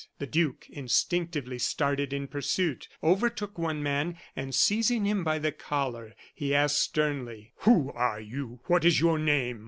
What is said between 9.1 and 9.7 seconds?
name?"